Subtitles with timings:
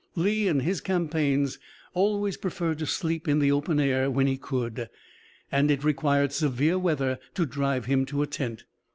[0.15, 1.59] Lee in his campaigns
[1.93, 4.89] always preferred to sleep in the open air, when he could,
[5.51, 8.63] and it required severe weather to drive him to a tent.